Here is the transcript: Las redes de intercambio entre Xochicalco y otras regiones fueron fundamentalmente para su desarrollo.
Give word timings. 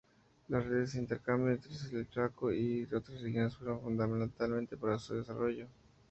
Las 0.47 0.65
redes 0.65 0.93
de 0.93 0.99
intercambio 0.99 1.51
entre 1.51 1.69
Xochicalco 1.71 2.51
y 2.51 2.85
otras 2.85 3.21
regiones 3.21 3.55
fueron 3.55 3.81
fundamentalmente 3.81 4.75
para 4.75 4.97
su 4.97 5.13
desarrollo. 5.13 5.67